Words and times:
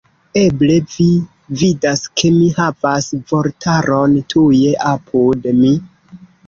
Eble 0.39 0.77
vi 0.93 1.05
vidas, 1.63 2.01
ke 2.21 2.33
mi 2.39 2.47
havas 2.57 3.13
vortaron 3.35 4.21
tuje 4.35 4.75
apud 4.95 5.49
mi. 5.63 5.81